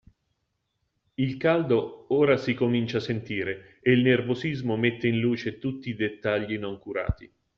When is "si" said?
2.35-2.55